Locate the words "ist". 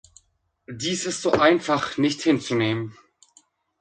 1.05-1.21